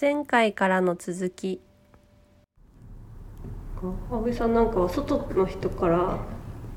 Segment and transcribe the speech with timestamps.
[0.00, 1.60] 前回からの続き。
[4.10, 6.18] 阿部さんなんかは外の人から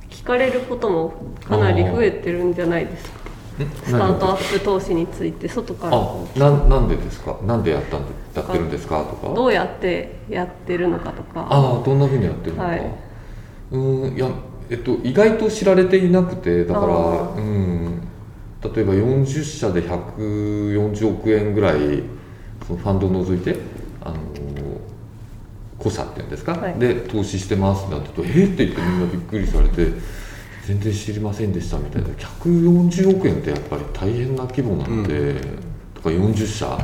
[0.10, 1.14] 聞かれることも
[1.46, 3.20] かなり増えてるんじゃないですか。
[3.86, 5.98] スタートアップ投資について外から。
[5.98, 7.40] あななんでですか？
[7.46, 8.08] なんでやったんや
[8.42, 9.06] ってるんですか？
[9.06, 9.34] とか。
[9.34, 11.48] どうやってやってるのかとか。
[11.50, 12.92] ああどんなふうにやってるのか、はい。
[13.72, 13.78] う
[14.12, 14.30] んいや
[14.70, 16.96] えっと意外と知られていなくてだから
[17.38, 18.02] うん。
[18.64, 22.04] 例えば40社で140億円ぐらい
[22.68, 23.58] そのファンドを除いて
[24.02, 24.18] あの
[25.78, 26.80] 個社っていうんですか、はい。
[26.80, 29.88] で投資してますってなってと「えっ?」って言ってみんなびっくりされて
[30.66, 32.08] 「全然知りませんでした」みたいな。
[32.10, 35.36] 140億円ってやっぱり大変な規模なので、
[35.94, 36.78] とか40社、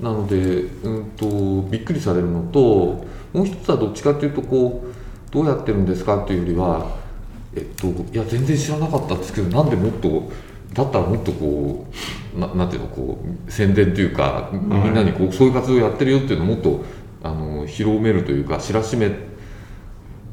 [0.00, 6.96] なので、うん、とびっくりされるのともう一つはどっちかというとこうどうやってるんですかっていうよりは、
[7.54, 10.30] えっと、いや全然知らなかったんですけどなんでもっと
[10.74, 11.86] だったらもっとこ
[12.36, 16.84] うななんていうのこう宣伝というかみんなにこうそういう活動やってるよっていうのをもっと
[17.22, 19.10] あの広めるというか知らしめ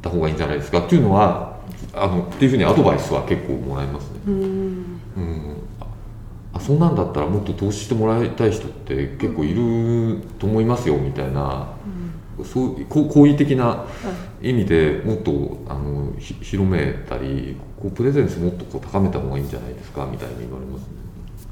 [0.01, 1.59] た方がいいんじゃないですかっていうのは
[1.93, 4.19] あのっていうふうにアドバイスは結構もらいますね。
[4.27, 4.33] うん。
[4.33, 5.57] うん。
[6.53, 11.73] あそんなんだったらもっと投資してもらいたい人って結構いると思いますよみたいな、
[12.43, 13.85] そうこう好意的な
[14.41, 20.87] 意味でもっとあのひ広めたりこうプレゼンスもっとこう高めた方がいいんじゃないですかみたいに言われますね。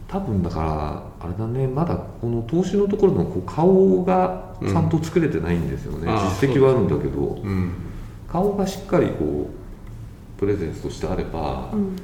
[0.08, 6.18] 多分だからあれだねまだこの投資のところのこう顔がちゃんと作れてないんですよね、うん。
[6.18, 7.74] 実績はあるんだけどうん。
[8.28, 9.50] 顔がしっかりこ
[10.36, 11.96] うプレゼンスとしてあれば、うん。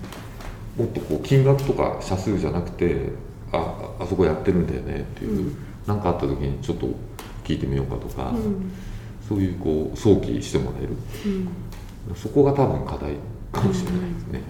[0.77, 3.09] もっとこう金額とか社数じゃなくて
[3.51, 5.55] ああそこやってるんだよねっていう。
[5.87, 6.87] 何、かあった時にちょっと
[7.43, 8.71] 聞いてみようかとか、うん。
[9.27, 10.97] そういうこう想起してもらえる。
[12.07, 12.15] うん。
[12.15, 13.13] そこが多分課題
[13.55, 14.41] かもしれないですね。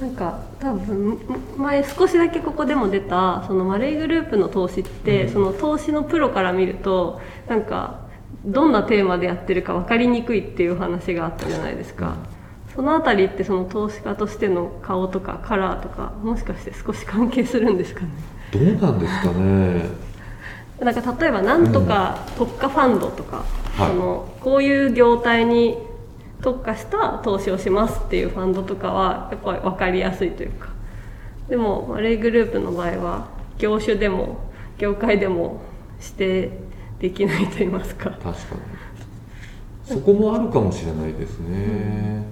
[0.00, 1.18] なんか多分
[1.56, 8.06] 前少しだけここでも出たそのマレーグループの投資って、その投資のプロから見るとなんか
[8.44, 12.16] どんなテーマでやってるか分かりにくいっていう話があったじゃないですか、
[12.76, 18.08] そのあたりってその投資家としての顔とかカラーとかもしかして少し関係するんですかね？
[18.52, 20.08] どうなんですかね。
[20.78, 23.44] なんか例えばなんとか特化ファンドとか、
[23.76, 23.88] はい。
[23.88, 25.76] そのこういう業態に
[26.40, 30.68] 特化した投資をしますっていうファンドとかはやっぱり分かりやすいというか。
[31.48, 33.28] でもマレーグループの場合は
[33.58, 34.38] 業種でも
[34.76, 35.60] 業界でも
[36.00, 36.50] 指定
[37.00, 38.10] できないと言いますか。
[38.10, 38.78] 確かに。
[39.84, 42.22] そこもあるかもしれないですね、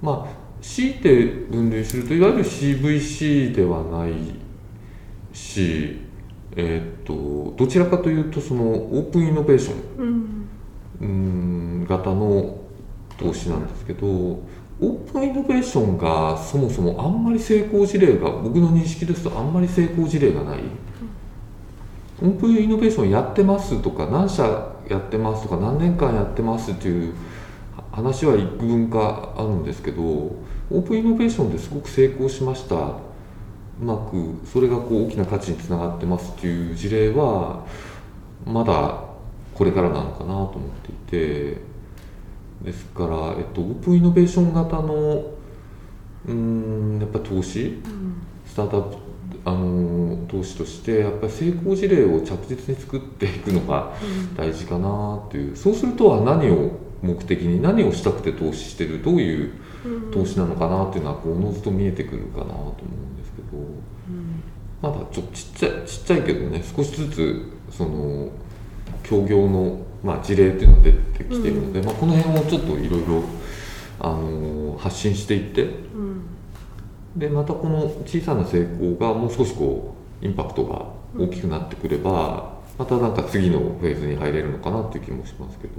[0.00, 4.14] まあ強いて分類するといわゆる CVC ではない
[5.34, 6.00] し
[6.56, 10.48] えーっとどちらかというとそのオープンイノベーションうん。
[11.00, 12.59] うん型の
[13.20, 20.60] 投資なんですけどオープンイノベーションがそもそもあんまり成功事例が僕の認識ですとあんまり成功事例がない、
[22.22, 27.14] オープンイノベーションやってますとか何社やってますとか何年間やってますっていう
[27.92, 32.76] 話は幾分かあるんですけどオープンイノベーションですごく成功しました。
[32.76, 37.64] うまくそれがこう大きな価値につながってますっていう事例は
[38.44, 39.04] まだ
[39.54, 40.50] これからなのかなと思っ
[41.08, 41.69] ていて。
[42.62, 45.32] ですから、えっと、オープンイノベーション型の
[46.26, 47.80] うーんやっぱ投資？
[48.46, 48.96] スタートアップ
[49.44, 53.92] あの投資としてやっぱり成功事例を着実に作っていくのが
[54.36, 55.56] 大事かなっていう。
[55.56, 56.72] そうするとは何を
[57.02, 59.02] 目的に何をしたくて投資してる？
[59.02, 59.52] どういう
[60.12, 63.48] 投資なのかなっていうのはこうおのずと見えてくるかなと思うんですけど。
[64.82, 68.30] まだちょっとちっちゃいちっちゃいけどね少しずつその
[69.02, 73.22] 協業の、まあ、事例っていうのが出てきているので、まあ、この辺をちょっといろいろ
[73.98, 76.22] あの発信していってうん。
[77.16, 80.86] でまたこの小さな成功がもう少しこうインパクトが
[81.18, 85.74] 大きくなってくれば、またなんか次のフェーズに入れるのかなっていう気もしますけど、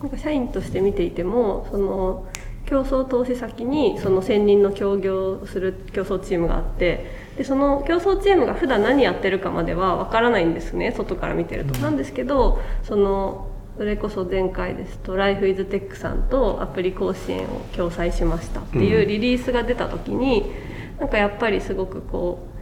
[0.00, 2.26] なんか社員として見ていてもその
[2.64, 11.78] 競争投資先にその専任の協業する競争チームがあってでその競争チームが普段何やってるかまではわからないんですね外から見てると。
[11.80, 20.50] なんですけどそのそれこそ前回ですと「ライフイズテックさんとアプリ甲子園を共催しましたっていうリリースが出た時に、
[20.98, 22.56] なんかやっぱりすごくこう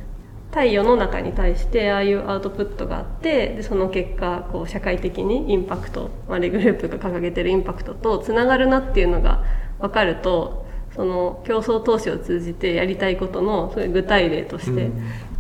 [0.55, 9.45] 対世の中に対してああいうアウトプットがあってでその結果こう社会的にインパクトマレグループが掲げてるインパクトとつながるなっていうのが
[9.81, 10.64] 分かると
[10.95, 14.91] その競争投資を通じてやりたいことのそういう具体例としてやっ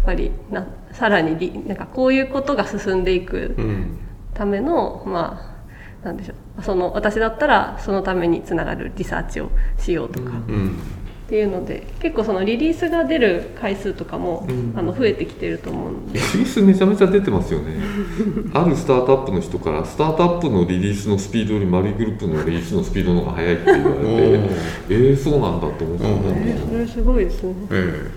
[0.05, 3.99] ぱりなさらにりなんかこういうことが進んでいくうん。
[4.35, 5.55] ためのま
[6.03, 6.63] あなんでしょう。
[6.63, 10.79] その私だったらそのためにつながるリサーチをしようとか、うん
[11.25, 14.75] っていうので結構そのリリースが出る回数とかも、うん。
[14.77, 16.19] あの増えてきてると思うんで。
[16.19, 17.77] リリースめちゃめちゃ出てますよね。
[18.53, 24.01] あるスタートアップの人からスタートアップのリリースのスピードよりマリーグループのリリースのスピードの方が速いって言われて
[24.91, 27.55] えー、そうなんだと思ったんだえそれすごいですね。
[27.71, 28.11] え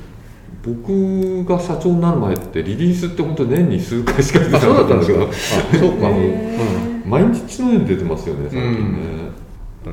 [0.63, 5.19] 僕が社長になる前ってリリースって本当年に数回しか出てなえあそうだったんですか。
[5.19, 5.29] かっ
[5.71, 6.07] たんだけど
[7.07, 9.26] 毎日のように出てますよね最近ね、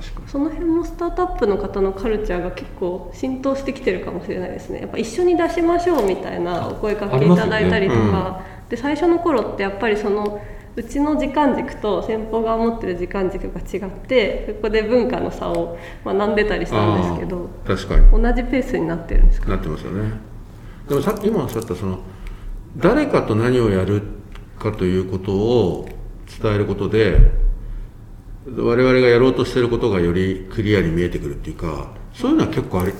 [0.00, 0.28] 確かに。
[0.28, 4.80] その辺もスタートアップの方のカルチャーが結構浸透してきてるかもしれないですね。
[4.80, 10.40] やっぱ一緒に出しましょうみたいなお声かけいただいたりとありか、で最初の頃ってやっぱりその
[10.76, 18.22] うちの時間軸と先方が持ってる時間軸が違ってそこで文化の差を学んでたりしたんですけど確かに。
[18.22, 19.50] 同じペースになってるんですか？
[19.50, 20.12] なってますよね。
[20.88, 22.00] でもさ今おっしゃったその
[22.76, 24.02] 誰かと何をやる
[24.58, 25.88] かということを
[26.42, 27.43] 伝えることで
[28.46, 32.94] 我々がやろうとしていることがよりクリアに見えてくるっていうかそういうのは結構ある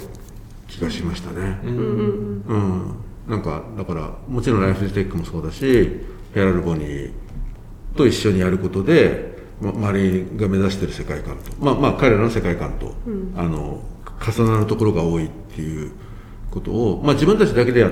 [0.69, 1.61] 気がしましたね。
[1.65, 2.45] うん。
[2.47, 2.95] うん、
[3.29, 6.01] なんかだからもちろんライフテックもそうだし
[6.35, 7.13] ヘラルボニー
[7.97, 12.95] と一緒にやることで、ま、周りが目指している世界観とまあまあ彼らの世界観と、
[13.37, 13.85] あの
[14.21, 15.93] 重なるところが多いっていう
[16.51, 17.91] ことを、まあ、自分たちだけでや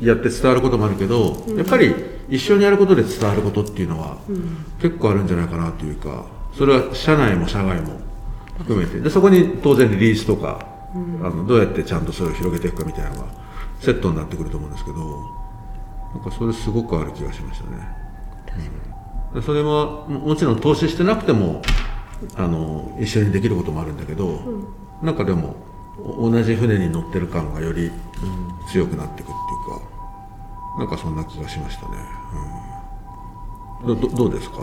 [0.00, 1.94] やって伝わることもあるけど、やっぱり
[2.28, 4.18] 一緒にやることで伝わることっていうのは、
[4.80, 6.26] 結構あるんじゃないかなというか
[6.56, 7.98] それは社内も社外も
[8.58, 9.00] 含めて。
[9.00, 13.28] でそこに当然リリースとか、あのどうやってちゃんとそれを広げていくかみたいなのが
[13.80, 14.96] セットになってくると思うんですけど
[16.14, 17.78] なんかそれすごくある気がしましたね。
[19.34, 21.60] でそれはももちろん投資してなくても
[22.36, 24.40] あの一緒にできることもあるんだけど、
[25.02, 25.56] なんかでも
[25.98, 27.90] お同じ船に乗ってる感がより
[28.70, 29.82] 強くなっていくっていうか
[30.78, 31.96] なんかそんな気がしましたね。
[33.82, 34.58] うん、どどどうですか？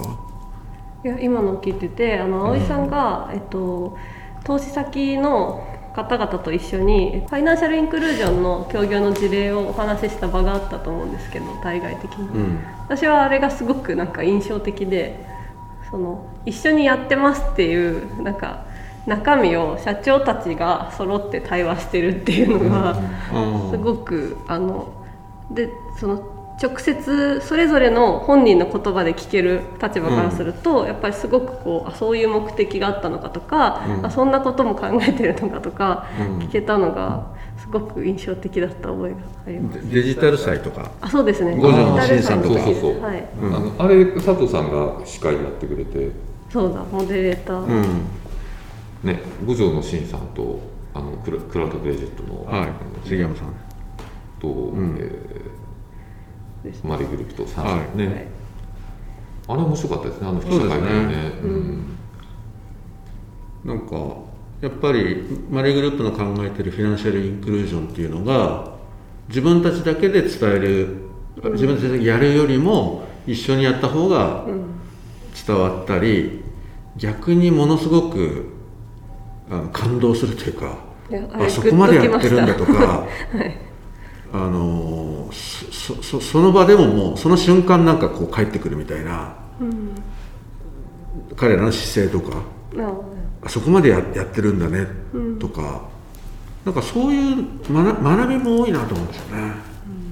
[1.03, 3.97] いや今のを聞いててあの葵さんが、えっと、
[4.43, 12.59] 投資先の方々と一緒にファイナンシャルインクルージョンの協業の事例をお話しした場があったと思うんですけど対外的に、うん。
[12.83, 15.25] 私はあれがすごくなんか印象的で
[15.89, 18.65] その一緒にやってますっていうなんか
[19.05, 22.95] 中身を社長たちが揃って対話してるっていうのが、
[23.71, 24.93] すごくあの
[25.49, 25.69] で
[25.99, 34.05] その直接それぞれの本人の言葉で聞ける立場からすると、やっぱりすごくこうあそういう目的があったのかとか、うん。
[34.05, 36.39] あそんなことも考えてるのかとか、うん。
[36.39, 39.17] 聞けたのがすごく印象的だった覚えが
[39.47, 39.89] あります。
[39.89, 40.91] デデジタル祭とか？
[41.01, 41.55] あそうですね。
[41.55, 42.59] 五条の新さんとか。
[42.59, 43.01] 祭そうそうそう。
[43.01, 43.27] はい。
[43.41, 43.55] うん。
[43.55, 46.11] あのあれ佐藤さんが司会やってくれて。
[46.51, 47.65] そうだモデレーター。
[47.65, 47.83] うん。
[49.03, 50.59] ね五条の新さんと
[50.93, 52.69] あのクラクラウドクレジットの、はい。
[53.07, 53.55] 杉山さん。
[54.39, 54.97] と、ん。
[54.99, 55.50] え
[56.63, 56.83] です。
[56.83, 57.79] ーマリーグループと3はい。
[57.91, 58.27] 社ね、はい。
[59.47, 60.87] あれ面白かったですねあの記者そうですね。
[60.87, 61.15] 会見ね。
[61.43, 61.97] うん。
[63.63, 63.95] なんか
[64.61, 68.75] やっぱりマリーグループの考えてるフィナンシャルインクルージョンっていうのが
[69.27, 70.97] 自分たちだけで伝える
[71.53, 74.45] 自分たちだけやるよりも一緒にやった方が
[75.47, 76.43] 伝わったり
[76.97, 78.49] 逆にものすごく
[79.49, 80.77] あの感動するというか
[81.33, 83.07] あそこまでやってるんだとグッときまか
[84.33, 89.35] あのそそそその場でももうその瞬間なんかこう帰ってくるみたいな、
[91.35, 92.41] 彼らの姿勢とか
[92.77, 92.93] あ
[93.43, 94.87] あそこまでややってるんだね
[95.39, 95.89] とか、
[96.63, 99.53] なんかそういう学学びも多いなと思うんですよね。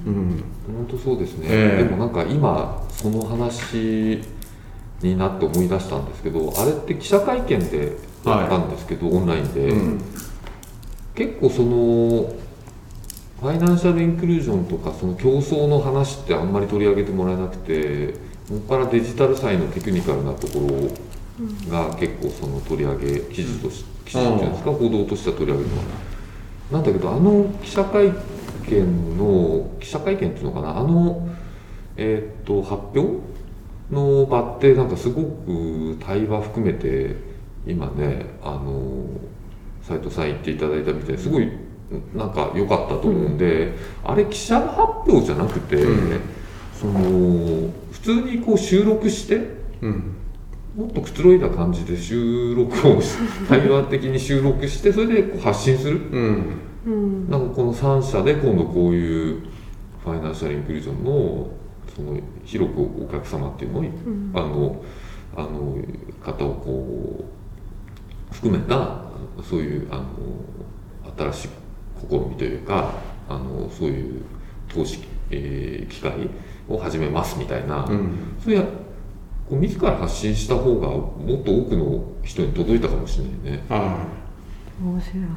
[0.06, 0.44] うん。
[0.66, 1.84] 本当そうですね、ええ。
[1.84, 4.20] でもなんか今その話
[5.02, 10.00] になって思い出したんですけどあれって記者会見でやったんですけど、オンラインで、うん。
[11.14, 12.32] 結構その
[13.40, 18.14] ファイナンシャルインクルージョンとかその競争の話ってあんまり取り上げてもらえなくて
[18.50, 25.84] もっぱらデジタル債のテクニカルなところが結構その取り上げ記事とし記事っていうんですか報道としては取り上げるのは。
[26.72, 28.12] なんだけどあの記者会
[28.68, 31.28] 見の記者会見っていうのかなあの
[31.96, 33.20] えーっと発表
[33.90, 37.16] の場ってなんかすごく対話含めて
[37.66, 39.06] 今ねあの
[39.82, 41.50] 斉藤さん言っていただいたみたいにすごい
[42.14, 46.20] なんか良かったと思うんで、あれ記者発表じゃなくて、うん。
[46.72, 49.36] その普通にこう収録して
[49.82, 50.16] うん。
[50.76, 53.16] もっとくつろいだ感じで収録をし
[53.48, 56.00] 対話的に収録してそれでこう発信する。
[57.28, 59.40] なんかこの3社で今度こういう
[60.02, 61.50] ファイナンシャルインクルージョンの
[61.94, 64.32] その広くお客様っていうのを、ん。
[64.34, 64.84] あの
[65.36, 65.76] あの
[66.24, 67.24] 方をこ
[68.30, 69.04] う含めた
[69.42, 70.04] そういうあの
[71.32, 71.48] 新しい
[72.08, 72.94] 試みというか
[73.28, 74.22] あのそういう
[74.68, 76.30] 投資、えー機会
[76.70, 78.36] を始めますみたいな、うん。
[78.42, 83.64] そういうこう自ら発信した方がもっと多くの人に届いたかもしれないね。
[83.68, 84.06] は
[84.80, 85.24] 面白い。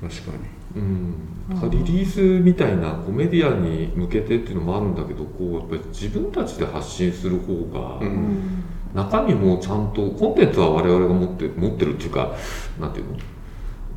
[0.00, 0.62] 確かに。
[0.74, 8.64] うん、リリースみたいなこうメディアに向けてっていうのもあるんだけどこうやっぱり自分たちで発信する方が、うん。
[8.94, 12.34] 中身もちゃんとコンテンツは我々が持って持ってるっていうか
[12.80, 13.16] なんていうの？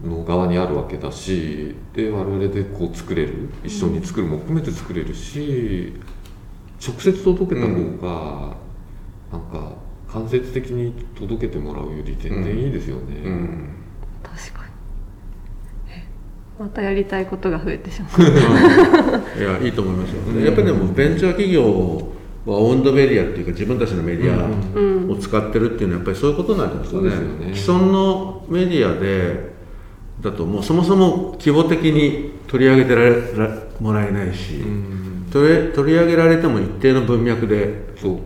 [0.06, 5.94] の側にあるわけだしで我々でこう作れる一緒に作るも含めて作れるし
[6.86, 8.56] 直接届けた方が、
[9.32, 9.76] なんか
[10.08, 13.16] 間接的に届けてもらうより全然いいですよね。
[13.24, 13.70] うん。
[14.22, 14.72] 確かに。
[15.90, 16.04] え
[16.60, 18.22] またやりたいことが増えてしまう。
[19.40, 19.42] い。
[19.42, 21.64] やいいと思いますよ、やっぱりでもベンチャー企業
[22.46, 27.56] はオウンドメディアっていうか自分たちのメディアを使ってるっていうのはやっぱりそういうことなんじゃないですかね,、そうですよね。
[27.56, 29.55] 既存のメディアで
[30.22, 35.28] だともうそもそも規模的に取り上げてられらもらえないし、うん。
[35.32, 38.20] 取り取り上げられても一定の文脈でそう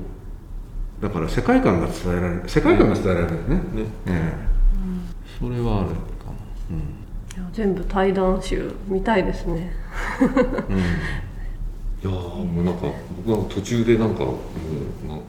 [1.02, 3.62] だから世界観が伝えられる世界観が伝えられるね、ね。
[4.08, 4.50] ええ。
[5.40, 5.96] それはあるか
[6.28, 6.36] も、
[7.36, 9.72] いや全部対談集見たいですね。
[12.04, 12.92] いやーもうなんか
[13.26, 14.40] 僕は途中でなんかも
[15.06, 15.24] うなんか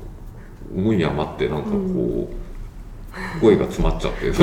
[0.74, 2.34] 思いに余ってなんかこう、
[3.40, 4.30] 声が詰まっちゃって。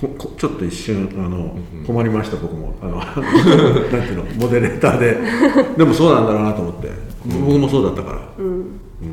[0.00, 1.54] ここちょっと一瞬あの、
[1.86, 2.74] 困りました僕も。
[2.80, 5.18] あの なんていうのモデレーターで。
[5.76, 6.88] でもそうなんだろうなと思って、
[7.26, 8.18] 僕もそうだったから、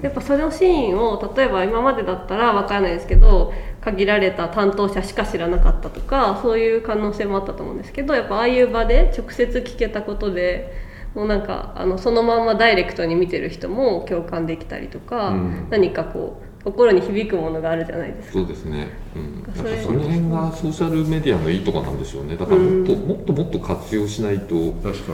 [0.01, 10.73] やっぱそのシーンを例えば今までだったら分からないですけど限られた担当者しか知らなかったとかそういう可能性もあったと思うんですけどやっぱああいう場で直接聞けたことで
[11.15, 15.67] もうなんかあのそのまんまダイレクトに見てる人も共感できたりとか、うん。
[15.69, 18.33] 何かこう心に響くものがあるじゃないですか。
[18.33, 19.71] そうですね、うん、それ。
[19.71, 22.35] やっぱその辺がソーシャルメディアのいいとこなんでしょうね。
[22.35, 25.13] だからもっと、もっともっと活用しないと、確か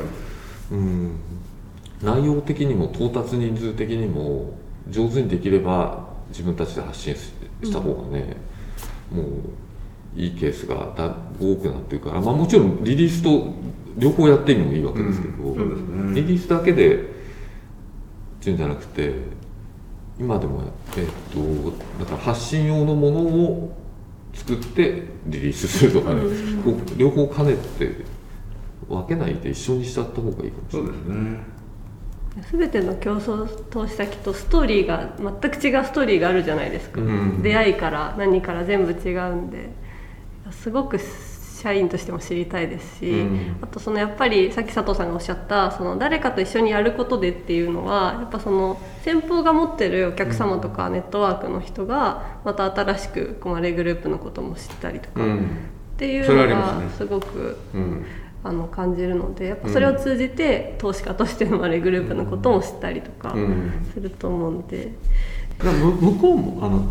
[0.71, 0.79] に。
[0.79, 1.15] うん、
[2.01, 4.57] 内容的にも到達人数的にも
[4.89, 7.31] 上手にできれば自分たちで発信し
[7.63, 8.35] した方がね、
[9.11, 9.25] もう
[10.19, 13.53] いいケースがだ多くなってるから、まあ、もちろんリリースと
[13.97, 16.21] 両方やってもいいわけですけど、そうですね。
[16.21, 16.99] リリースだけでっ
[18.41, 19.13] ていうんじゃなくて
[20.19, 20.61] 今でも、
[20.97, 23.77] えっとだから発信用のものを
[24.33, 26.21] 作ってリリースするとかね、
[26.63, 28.05] こう両方兼ねて
[28.87, 30.91] 分けないで一緒にしちゃった方がいいかもしれない。
[30.91, 31.53] ですね。
[32.51, 37.43] 全ての競争投資先とストーリーが全く違うストーリーがあるじゃないですか、うん。
[37.43, 39.69] 出会いから何から全部違うんで
[40.51, 40.97] すごく
[41.63, 43.55] 社員としても知りたいですし、うん。
[43.61, 55.45] あとそのやっぱりさっき佐藤さんがおっしゃったその誰かと一緒にやることでっていうのはやっぱその先方が持ってるお客様とかネットワークの人がまた新しくコマレグループのことも知ったりとか、うん。
[55.95, 58.05] っていうのがすごくうん。
[58.45, 63.87] あの感じるのでやっぱそれを通じて投資家としてのマレーグループのことも知ったりとかうん。
[63.93, 64.91] すると思うんで、
[65.59, 66.85] 向こうもあの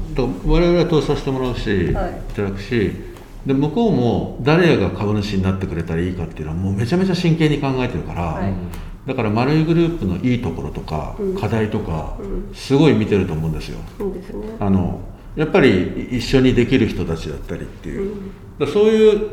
[0.47, 2.11] 我々は投資させてもらうし、はい。
[2.13, 3.12] い、ただくし
[3.47, 8.53] で向こうも誰が株主になってくれたらいいかっていうのはもうめちゃめちゃ真剣に考えてるから、はい。
[9.07, 11.37] だから丸いグループのいいところとか、うん。
[11.37, 12.55] 課題とか、うん。
[12.55, 13.79] すごい見てると思うんですよ。
[14.01, 14.57] いいですね。
[14.61, 15.01] あの
[15.35, 18.15] やっぱり一緒にできる人たちだったりっていう、
[18.61, 18.67] うん。
[18.69, 19.31] そういう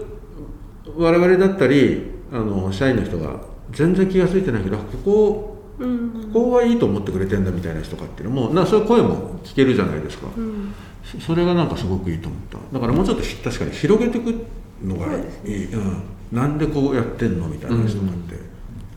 [0.98, 6.32] 我々だったりあの社員の人が全然気が付いてないけどここうん。
[6.34, 12.58] ここはいいと思ってくれてんだみたいな人とかっていうのもなそういう声も聞けるじゃないですか、うんそそれがなんかすごくいいと思った。
[12.74, 14.46] だからもうちょっとひ確かに広げていく
[14.84, 15.08] のが
[15.46, 18.36] いい、うん、なんでこうやってんのみたいな人とかって、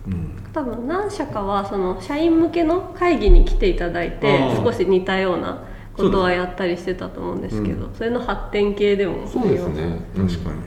[0.09, 0.42] うん。
[0.52, 5.64] 多分何社かはその社員向けの会議に来ていただいて少し似たような
[5.97, 10.61] ことはやったりしてたと思うんですけどそれの発展系でもそうですね、確かに、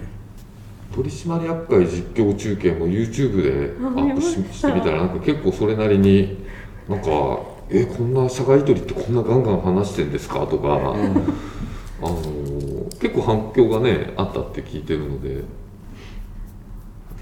[0.95, 6.45] 取締役会実況中継も YouTube でアップししてみたらなんか結構それなりに
[6.87, 7.09] なんか
[7.69, 12.15] 「えこんな社外取りってこんなガンガン話してんですか?」とか、あの
[12.99, 15.43] 結構反響がねあったって聞いてるので。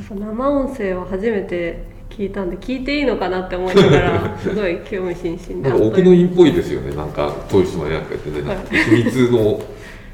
[0.09, 5.69] 生音声は初めて聞いたんで聞いていいのかなって思いながら すごい興味津々で。
[5.69, 6.95] なんか奥の院っぽいですよね。
[6.95, 8.41] なんか取締役会ってね。
[8.41, 9.61] なんか秘密の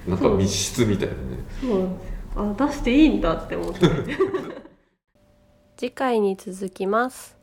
[0.07, 1.19] なんか密室みたいなね。
[1.61, 1.87] そう。
[2.35, 3.79] あ出していいんだって思って。
[5.77, 7.38] 次回に続きます